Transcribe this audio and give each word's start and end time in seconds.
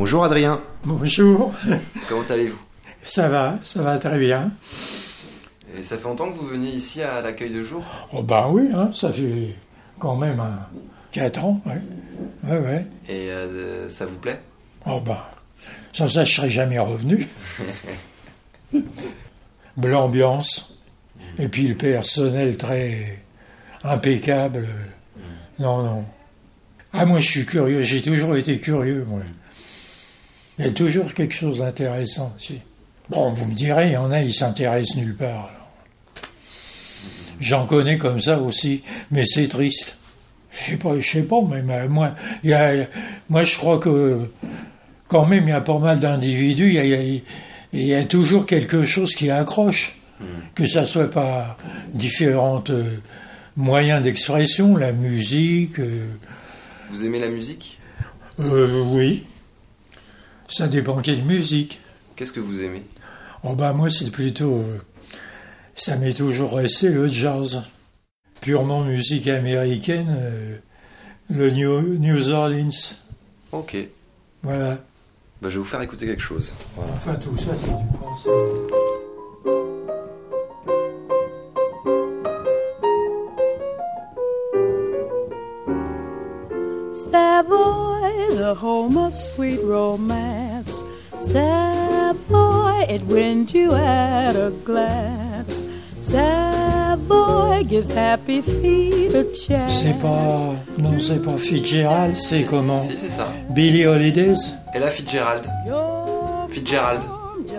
Bonjour 0.00 0.22
Adrien, 0.22 0.62
Bonjour, 0.84 1.52
comment 2.08 2.22
allez-vous? 2.30 2.60
Ça 3.04 3.28
va, 3.28 3.58
ça 3.64 3.82
va 3.82 3.98
très 3.98 4.16
bien. 4.16 4.52
Et 5.76 5.82
ça 5.82 5.96
fait 5.96 6.04
longtemps 6.04 6.30
que 6.30 6.38
vous 6.38 6.46
veniez 6.46 6.70
ici 6.70 7.02
à 7.02 7.20
l'accueil 7.20 7.50
de 7.50 7.64
jour? 7.64 7.82
Oh 8.12 8.22
ben 8.22 8.48
oui, 8.48 8.68
hein, 8.72 8.90
ça 8.92 9.12
fait 9.12 9.56
quand 9.98 10.14
même 10.14 10.38
un, 10.38 10.60
4 11.10 11.44
ans, 11.44 11.60
ouais. 11.66 11.82
Ouais, 12.44 12.58
ouais. 12.60 12.86
Et 13.08 13.28
euh, 13.32 13.88
ça 13.88 14.06
vous 14.06 14.18
plaît? 14.18 14.40
Oh 14.86 15.00
ben, 15.00 15.18
sans 15.92 16.06
ça, 16.06 16.22
je 16.22 16.32
serais 16.32 16.48
jamais 16.48 16.78
revenu. 16.78 17.26
L'ambiance, 19.82 20.78
et 21.40 21.48
puis 21.48 21.66
le 21.66 21.74
personnel 21.74 22.56
très 22.56 23.24
impeccable. 23.82 24.68
Non, 25.58 25.82
non. 25.82 26.04
Ah, 26.92 27.04
moi, 27.04 27.18
je 27.18 27.28
suis 27.28 27.46
curieux, 27.46 27.82
j'ai 27.82 28.00
toujours 28.00 28.36
été 28.36 28.60
curieux, 28.60 29.04
moi. 29.08 29.22
Il 30.58 30.66
y 30.66 30.68
a 30.68 30.72
toujours 30.72 31.14
quelque 31.14 31.34
chose 31.34 31.58
d'intéressant. 31.58 32.34
Bon, 33.08 33.30
vous 33.30 33.46
me 33.46 33.54
direz, 33.54 33.88
il 33.88 33.92
y 33.92 33.96
en 33.96 34.10
a, 34.10 34.22
ils 34.22 34.34
s'intéressent 34.34 34.96
nulle 34.96 35.14
part. 35.14 35.50
J'en 37.40 37.66
connais 37.66 37.98
comme 37.98 38.20
ça 38.20 38.38
aussi, 38.38 38.82
mais 39.10 39.24
c'est 39.24 39.46
triste. 39.46 39.96
Je 40.50 40.72
sais 40.72 40.76
pas, 40.76 40.98
je 40.98 41.08
sais 41.08 41.22
pas, 41.22 41.40
mais 41.48 41.62
mais 41.62 41.88
moi, 41.88 42.14
il 42.42 42.50
y 42.50 42.54
a, 42.54 42.86
moi, 43.28 43.44
je 43.44 43.56
crois 43.56 43.78
que 43.78 44.28
quand 45.06 45.26
même, 45.26 45.44
il 45.44 45.50
y 45.50 45.52
a 45.52 45.60
pas 45.60 45.78
mal 45.78 46.00
d'individus, 46.00 46.68
il 46.68 46.74
y 46.74 46.94
a, 46.94 47.02
y 47.02 47.22
y 47.72 48.06
toujours 48.08 48.46
quelque 48.46 48.84
chose 48.84 49.14
qui 49.14 49.30
accroche, 49.30 50.00
que 50.54 50.66
ça 50.66 50.84
soit 50.84 51.10
par 51.10 51.56
différents 51.94 52.64
euh, 52.70 52.96
moyens 53.56 54.02
d'expression, 54.02 54.76
la 54.76 54.92
musique, 54.92 55.78
euh, 55.78 56.08
Vous 56.90 57.04
aimez 57.04 57.20
la 57.20 57.28
musique? 57.28 57.78
Euh, 58.40 58.82
oui, 58.86 59.24
ça 60.48 60.68
dépend 60.68 61.00
quelle 61.00 61.22
musique. 61.22 61.80
Qu'est-ce 62.16 62.32
que 62.32 62.40
vous 62.40 62.62
aimez? 62.62 62.82
Oh 63.44 63.54
bah 63.54 63.72
moi 63.72 63.88
c'est 63.90 64.10
plutôt, 64.10 64.56
euh, 64.56 64.78
ça 65.74 65.96
m'est 65.96 66.14
toujours 66.14 66.54
resté 66.56 66.88
le 66.88 67.06
jazz, 67.08 67.62
purement 68.40 68.82
musique 68.82 69.28
américaine, 69.28 70.08
euh, 70.18 70.56
le 71.30 71.50
New, 71.50 71.98
New 71.98 72.28
Orleans, 72.30 72.70
Ok, 73.52 73.76
voilà. 74.42 74.74
bah, 75.40 75.48
je 75.48 75.54
vais 75.54 75.58
vous 75.58 75.64
faire 75.64 75.82
écouter 75.82 76.06
quelque 76.06 76.22
chose. 76.22 76.52
Voilà. 76.76 76.92
Enfin 76.92 77.14
tout 77.14 77.36
ça 77.38 77.52
c'est 77.60 77.68
du 77.68 77.96
français. 77.98 78.28
The 88.48 88.54
home 88.54 88.96
of 88.96 89.14
sweet 89.14 89.60
romance. 89.62 90.82
Savoy, 91.20 92.86
it 92.88 93.02
wins 93.02 93.52
you 93.52 93.74
at 93.74 94.36
a 94.36 94.50
glance. 94.64 95.62
Savoy 96.00 97.64
gives 97.64 97.92
happy 97.92 98.40
feet 98.40 99.14
a 99.14 99.24
chance. 99.34 99.82
C'est 99.82 99.98
pas, 99.98 100.54
non 100.78 100.98
c'est 100.98 101.22
pas 101.22 101.36
Fitzgerald, 101.36 102.16
c'est 102.16 102.44
comment? 102.44 102.80
Si, 102.80 102.96
c'est 102.96 103.10
ça. 103.10 103.26
Billy 103.50 103.84
Holidays? 103.84 104.54
Et 104.74 104.78
là, 104.78 104.88
Fitzgerald. 104.88 105.44
Fitzgerald. 106.48 107.02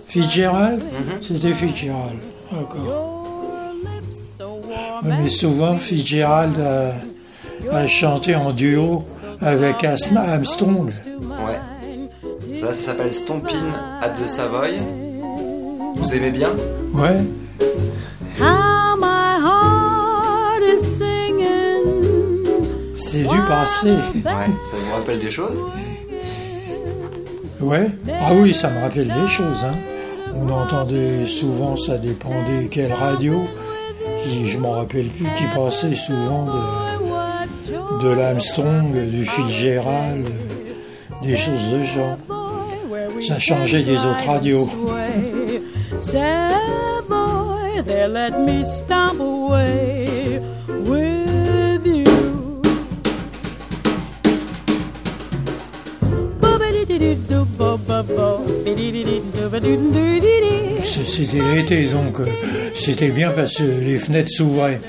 Fitzgerald? 0.00 0.80
Mhm. 0.82 1.20
C'était 1.20 1.52
Fitzgerald, 1.52 2.20
d'accord. 2.50 3.74
Mais 5.02 5.28
souvent 5.28 5.74
Fitzgerald 5.74 6.58
a, 6.58 6.92
a 7.70 7.86
chanté 7.86 8.34
en 8.34 8.52
duo 8.52 9.04
avec 9.40 9.84
Asma 9.84 10.20
Armstrong. 10.20 10.90
Ouais. 10.90 12.56
Ça, 12.60 12.72
ça 12.72 12.72
s'appelle 12.72 13.12
Stompin' 13.12 13.72
at 14.02 14.10
the 14.10 14.26
Savoy. 14.26 14.78
Vous 15.96 16.14
aimez 16.14 16.30
bien? 16.30 16.50
Ouais, 16.94 17.16
c'est 22.94 23.22
du 23.22 23.40
passé. 23.48 23.90
Ouais, 23.90 24.22
ça 24.22 24.76
vous 24.76 24.94
rappelle 24.94 25.20
des 25.20 25.30
choses? 25.30 25.64
Ouais. 27.60 27.90
Ah 28.20 28.30
oui, 28.34 28.54
ça 28.54 28.70
me 28.70 28.80
rappelle 28.80 29.08
des 29.08 29.26
choses. 29.26 29.64
Hein. 29.64 29.76
On 30.34 30.48
entendait 30.48 31.26
souvent, 31.26 31.76
ça 31.76 31.98
dépendait 31.98 32.66
quelle 32.70 32.92
radio. 32.92 33.44
Et 34.26 34.44
je 34.44 34.58
m'en 34.58 34.72
rappelle 34.72 35.08
plus 35.08 35.26
qui 35.36 35.44
passait 35.54 35.94
souvent 35.94 36.44
de, 36.44 36.99
de 38.02 38.08
l'Armstrong, 38.08 38.92
du 39.08 39.24
Fitzgerald, 39.24 40.28
des 41.22 41.36
choses 41.36 41.72
de 41.72 41.82
genre. 41.82 42.16
Ça 43.20 43.38
changeait 43.38 43.82
des 43.82 43.98
autres 44.06 44.26
radios. 44.26 44.68
C'était 60.82 61.54
l'été, 61.54 61.86
donc 61.86 62.20
euh, 62.20 62.26
c'était 62.74 63.10
bien 63.10 63.30
parce 63.30 63.56
que 63.56 63.62
les 63.62 63.98
fenêtres 63.98 64.30
s'ouvraient. 64.30 64.80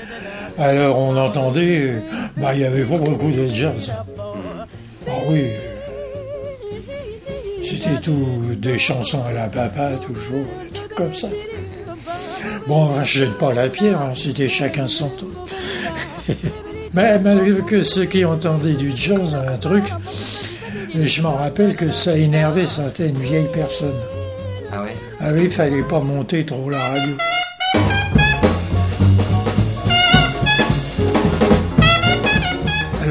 Alors 0.62 0.96
on 0.96 1.16
entendait, 1.16 1.94
bah 2.36 2.50
il 2.54 2.60
y 2.60 2.64
avait 2.64 2.84
pas 2.84 2.96
beaucoup 2.96 3.32
de 3.32 3.48
jazz. 3.52 3.92
Ah 5.08 5.10
oui, 5.26 5.46
c'était 7.64 8.00
tout 8.00 8.54
des 8.58 8.78
chansons 8.78 9.24
à 9.28 9.32
la 9.32 9.48
papa, 9.48 9.90
toujours, 10.06 10.46
des 10.62 10.70
trucs 10.70 10.94
comme 10.94 11.12
ça. 11.12 11.26
Bon, 12.68 12.94
je 13.02 13.18
jette 13.24 13.38
pas 13.38 13.52
la 13.52 13.68
pierre, 13.68 14.00
hein, 14.02 14.12
c'était 14.14 14.46
chacun 14.46 14.86
son 14.86 15.08
tour. 15.08 15.48
Mais 16.94 17.18
malgré 17.18 17.60
que 17.62 17.82
ceux 17.82 18.04
qui 18.04 18.24
entendaient 18.24 18.74
du 18.74 18.92
jazz, 18.94 19.34
un 19.34 19.58
truc, 19.58 19.86
je 20.94 21.22
m'en 21.22 21.38
rappelle 21.38 21.74
que 21.74 21.90
ça 21.90 22.16
énervait 22.16 22.68
certaines 22.68 23.18
vieilles 23.18 23.50
personnes. 23.52 24.00
Ah 24.72 24.84
ouais? 24.84 24.94
Ah 25.18 25.30
oui, 25.32 25.40
il 25.46 25.50
fallait 25.50 25.82
pas 25.82 25.98
monter 25.98 26.46
trop 26.46 26.70
la 26.70 26.78
radio. 26.78 27.16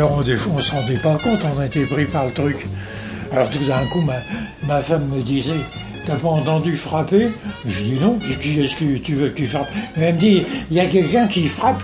Alors, 0.01 0.23
on 0.55 0.57
se 0.57 0.71
rendait 0.71 0.97
pas 0.97 1.15
compte, 1.19 1.41
on 1.55 1.61
était 1.61 1.85
pris 1.85 2.05
par 2.05 2.25
le 2.25 2.31
truc. 2.31 2.65
Alors, 3.31 3.47
tout 3.51 3.63
d'un 3.65 3.85
coup, 3.91 4.01
ma, 4.01 4.15
ma 4.67 4.81
femme 4.81 5.07
me 5.15 5.21
disait 5.21 5.51
T'as 6.07 6.15
pas 6.15 6.29
entendu 6.29 6.75
frapper? 6.75 7.29
Je 7.67 7.83
dis 7.83 7.99
non, 8.01 8.17
Je 8.19 8.33
dis, 8.39 8.59
est-ce 8.61 8.77
que 8.77 8.97
tu 8.97 9.13
veux 9.13 9.29
qu'il 9.29 9.47
frappe 9.47 9.69
Elle 9.95 10.15
me 10.15 10.19
dit 10.19 10.41
Il 10.71 10.77
y 10.77 10.79
a 10.79 10.87
quelqu'un 10.87 11.27
qui 11.27 11.47
frappe. 11.47 11.83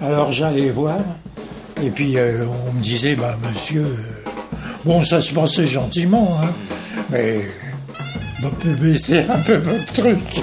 Alors, 0.00 0.32
j'allais 0.32 0.70
voir. 0.70 0.96
Et 1.82 1.90
puis, 1.90 2.16
euh, 2.16 2.46
on 2.70 2.72
me 2.72 2.80
disait 2.80 3.14
Bah, 3.14 3.36
monsieur. 3.46 3.82
euh, 3.82 4.30
Bon, 4.86 5.02
ça 5.04 5.20
se 5.20 5.34
passait 5.34 5.66
gentiment, 5.66 6.38
hein. 6.42 6.48
Mais. 7.10 7.42
On 8.42 8.48
peut 8.48 8.72
baisser 8.74 9.26
un 9.28 9.38
peu 9.40 9.56
votre 9.56 9.92
truc. 9.92 10.40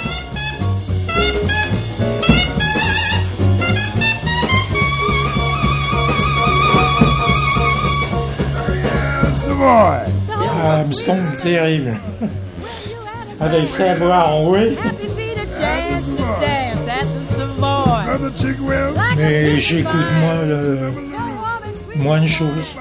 Armstrong, 9.62 11.38
terrible. 11.42 11.94
Avec 13.40 13.68
sa 13.70 13.96
voix 13.96 14.28
enrouée. 14.30 14.78
Happy 14.84 15.08
feet 15.08 15.38
a 15.38 15.46
chance 15.60 16.06
to 16.06 16.16
dance 16.18 16.88
at 16.88 17.06
the 17.06 18.36
Savoy. 18.36 19.16
Mais 19.18 19.58
j'écoute 19.58 20.12
moins, 20.20 20.42
le- 20.46 20.92
moins 21.96 22.22
de 22.22 22.28
choses. 22.28 22.76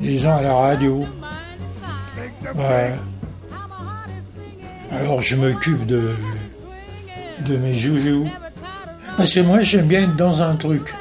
Disons 0.00 0.34
à 0.34 0.42
la 0.42 0.54
radio. 0.54 1.04
Ouais. 2.56 2.92
Alors 4.92 5.22
je 5.22 5.36
m'occupe 5.36 5.86
de, 5.86 6.14
de 7.46 7.56
mes 7.56 7.74
joujoux. 7.74 8.28
Parce 9.16 9.32
que 9.34 9.40
moi 9.40 9.60
j'aime 9.62 9.86
bien 9.86 10.02
être 10.02 10.16
dans 10.16 10.42
un 10.42 10.56
truc. 10.56 10.92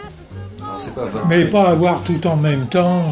Mais 1.27 1.45
pas 1.45 1.69
avoir 1.69 2.01
tout 2.01 2.25
en 2.27 2.35
même 2.37 2.67
temps. 2.67 3.03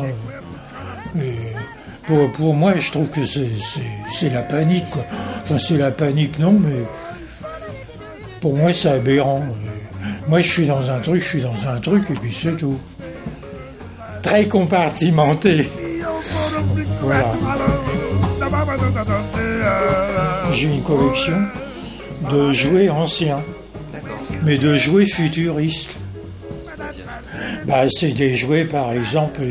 Pour, 2.11 2.31
pour 2.31 2.53
moi, 2.53 2.73
je 2.75 2.91
trouve 2.91 3.09
que 3.09 3.21
c'est, 3.23 4.29
la 4.29 4.41
panique. 4.41 4.89
Quoi. 4.89 5.05
Enfin, 5.43 5.57
c'est 5.57 5.77
la 5.77 5.91
panique, 5.91 6.39
non, 6.39 6.59
mais 6.59 6.83
pour 8.41 8.55
moi, 8.57 8.73
c'est 8.73 8.89
aberrant. 8.89 9.43
Moi, 10.27 10.41
je 10.41 10.47
suis 10.51 10.65
dans 10.65 10.91
un 10.91 10.99
truc, 10.99 11.21
je 11.23 11.27
suis 11.27 11.41
dans 11.41 11.69
un 11.69 11.79
truc, 11.79 12.03
et 12.09 12.13
puis 12.15 12.33
c'est 12.33 12.57
tout. 12.57 12.77
Très 14.21 14.45
compartimenté. 14.47 15.69
Voilà. 17.01 17.33
J'ai 20.51 20.67
une 20.67 20.83
collection 20.83 21.37
de 22.29 22.51
jouets 22.51 22.89
anciens, 22.89 23.41
mais 24.43 24.57
de 24.57 24.75
jouets 24.75 25.05
futuristes. 25.05 25.97
Bah, 27.65 27.83
c'est 27.89 28.09
des 28.09 28.35
jouets, 28.35 28.65
par 28.65 28.91
exemple, 28.93 29.41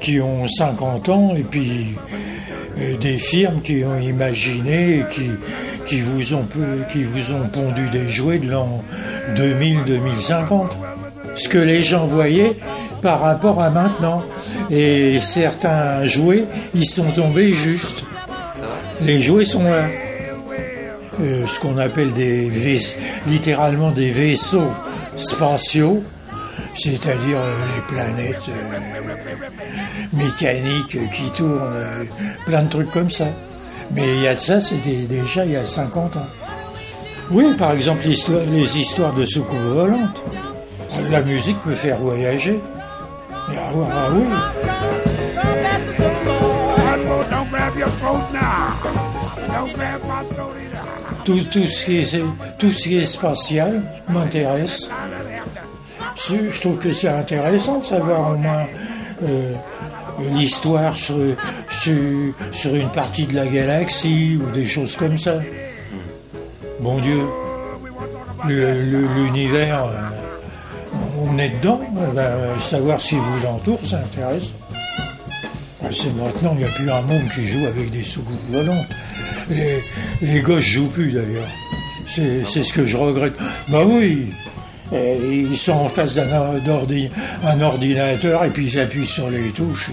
qui 0.00 0.20
ont 0.20 0.46
50 0.46 1.08
ans 1.08 1.34
et 1.36 1.42
puis 1.42 1.94
euh, 2.78 2.96
des 2.98 3.18
firmes 3.18 3.60
qui 3.62 3.82
ont 3.84 3.98
imaginé, 3.98 5.04
qui, 5.10 5.30
qui, 5.86 6.00
vous 6.00 6.34
ont, 6.34 6.46
qui 6.92 7.04
vous 7.04 7.32
ont 7.32 7.48
pondu 7.48 7.88
des 7.90 8.08
jouets 8.08 8.38
de 8.38 8.50
l'an 8.50 8.84
2000-2050. 9.36 10.66
Ce 11.34 11.48
que 11.48 11.58
les 11.58 11.82
gens 11.82 12.06
voyaient 12.06 12.56
par 13.02 13.20
rapport 13.20 13.62
à 13.62 13.70
maintenant. 13.70 14.22
Et 14.70 15.20
certains 15.20 16.04
jouets, 16.06 16.44
ils 16.74 16.86
sont 16.86 17.10
tombés 17.12 17.52
juste. 17.52 18.04
Les 19.02 19.20
jouets 19.20 19.44
sont 19.44 19.64
là. 19.64 19.88
Euh, 21.22 21.46
ce 21.46 21.58
qu'on 21.60 21.78
appelle 21.78 22.12
des 22.12 22.50
littéralement 23.26 23.90
des 23.90 24.10
vaisseaux 24.10 24.70
spatiaux, 25.16 26.02
c'est-à-dire 26.76 27.38
euh, 27.38 27.66
les 27.66 27.82
planètes 27.82 28.48
euh, 28.48 28.78
mécaniques 30.12 31.10
qui 31.12 31.30
tournent, 31.30 32.06
plein 32.44 32.62
de 32.62 32.68
trucs 32.68 32.90
comme 32.90 33.10
ça. 33.10 33.26
Mais 33.92 34.16
il 34.16 34.22
y 34.22 34.28
a 34.28 34.34
de 34.34 34.40
ça, 34.40 34.60
c'était 34.60 35.02
déjà 35.02 35.44
il 35.44 35.52
y 35.52 35.56
a 35.56 35.66
50 35.66 36.16
ans. 36.16 36.26
Oui, 37.30 37.54
par 37.56 37.72
exemple, 37.72 38.04
les 38.06 38.78
histoires 38.78 39.12
de 39.12 39.24
soucoupes 39.24 39.58
volantes. 39.58 40.22
La 41.10 41.22
musique 41.22 41.58
peut 41.62 41.74
faire 41.74 41.98
voyager. 41.98 42.60
Ah, 43.32 43.52
ah 43.74 44.08
oui. 44.12 44.24
Est, 51.28 52.22
tout 52.58 52.70
ce 52.70 52.82
qui 52.82 52.98
est 52.98 53.04
spatial 53.04 53.82
m'intéresse. 54.08 54.88
Je 56.16 56.60
trouve 56.60 56.78
que 56.78 56.92
c'est 56.92 57.08
intéressant 57.08 57.78
de 57.78 57.84
savoir 57.84 58.32
au 58.32 58.36
moins 58.36 58.66
euh, 59.22 59.52
l'histoire 60.32 60.96
sur, 60.96 61.16
sur, 61.70 62.74
une 62.74 62.90
partie 62.90 63.26
de 63.26 63.34
la 63.34 63.46
galaxie 63.46 64.38
ou 64.40 64.50
des 64.50 64.66
choses 64.66 64.96
comme 64.96 65.18
ça. 65.18 65.34
Bon 66.80 66.98
Dieu, 66.98 67.20
l'univers, 68.46 69.84
euh, 69.84 70.16
on 71.18 71.38
est 71.38 71.50
dedans, 71.60 71.80
ben, 72.14 72.58
savoir 72.58 73.00
si 73.00 73.16
vous 73.16 73.46
entoure, 73.46 73.80
ça 73.84 73.98
intéresse. 73.98 74.50
Ben, 75.82 75.90
c'est 75.92 76.14
maintenant, 76.16 76.52
il 76.54 76.58
n'y 76.58 76.64
a 76.64 76.68
plus 76.68 76.90
un 76.90 77.02
monde 77.02 77.28
qui 77.34 77.46
joue 77.46 77.66
avec 77.66 77.90
des 77.90 78.02
soucoupes 78.02 78.50
volantes. 78.50 78.88
Les, 79.50 79.82
les 80.22 80.40
gosses 80.40 80.64
jouent 80.64 80.88
plus 80.88 81.12
d'ailleurs. 81.12 81.48
C'est, 82.08 82.62
ce 82.62 82.72
que 82.72 82.86
je 82.86 82.96
regrette. 82.96 83.34
Bah 83.68 83.82
oui, 83.84 84.30
ils 84.92 85.56
sont 85.56 85.72
en 85.72 85.88
face 85.88 86.14
d'un 86.14 86.26
un 87.44 87.60
ordinateur 87.60 88.44
et 88.44 88.50
puis 88.50 88.66
ils 88.66 88.80
appuient 88.80 89.06
sur 89.06 89.28
les 89.30 89.50
touches. 89.50 89.90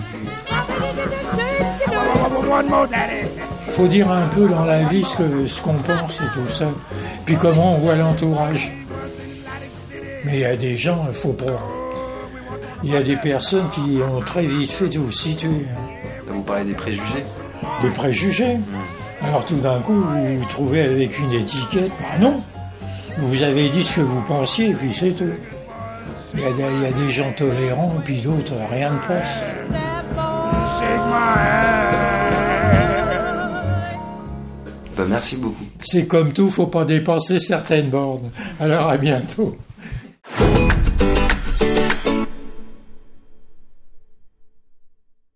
Il 3.67 3.73
faut 3.73 3.87
dire 3.87 4.11
un 4.11 4.27
peu 4.27 4.47
dans 4.47 4.65
la 4.65 4.83
vie 4.83 5.03
ce, 5.03 5.47
ce 5.47 5.61
qu'on 5.61 5.73
pense 5.73 6.21
et 6.21 6.31
tout 6.33 6.47
ça. 6.47 6.67
Puis 7.25 7.35
comment 7.35 7.75
on 7.75 7.79
voit 7.79 7.95
l'entourage. 7.95 8.71
Mais 10.25 10.33
il 10.33 10.39
y 10.39 10.45
a 10.45 10.55
des 10.55 10.77
gens, 10.77 11.05
il 11.07 11.13
faut 11.13 11.33
pas. 11.33 11.57
Il 12.83 12.91
y 12.91 12.95
a 12.95 13.01
des 13.01 13.15
personnes 13.15 13.67
qui 13.69 13.99
ont 14.01 14.21
très 14.21 14.45
vite 14.45 14.71
fait 14.71 14.89
de 14.89 14.99
vous 14.99 15.11
situer. 15.11 15.65
Vous 16.27 16.43
parlez 16.43 16.65
des 16.65 16.73
préjugés 16.73 17.25
Des 17.81 17.89
préjugés 17.89 18.57
alors 19.23 19.45
tout 19.45 19.55
d'un 19.55 19.79
coup, 19.79 19.93
vous 19.93 20.39
vous 20.39 20.45
trouvez 20.45 20.81
avec 20.81 21.17
une 21.17 21.31
étiquette. 21.31 21.91
Bah 22.01 22.17
non, 22.19 22.41
vous 23.17 23.41
avez 23.41 23.69
dit 23.69 23.83
ce 23.83 23.97
que 23.97 24.01
vous 24.01 24.21
pensiez, 24.21 24.69
et 24.69 24.73
puis 24.73 24.93
c'est 24.93 25.11
tout. 25.11 25.25
Il 26.35 26.39
y, 26.39 26.45
a 26.45 26.91
des, 26.91 27.11
gens 27.11 27.31
tolérants, 27.33 27.95
puis 28.03 28.21
d'autres, 28.21 28.53
rien 28.69 28.93
ne 28.93 29.07
passe. 29.07 29.43
Bah, 34.97 35.05
merci 35.07 35.37
beaucoup. 35.37 35.65
C'est 35.79 36.07
comme 36.07 36.33
tout, 36.33 36.49
faut 36.49 36.67
pas 36.67 36.85
dépasser 36.85 37.39
certaines 37.39 37.89
bornes. 37.89 38.31
Alors 38.59 38.89
à 38.89 38.97
bientôt. 38.97 39.55